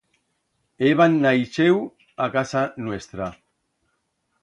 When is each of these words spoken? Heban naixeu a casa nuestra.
Heban 0.85 1.13
naixeu 1.27 1.77
a 2.25 2.27
casa 2.39 2.63
nuestra. 2.89 3.33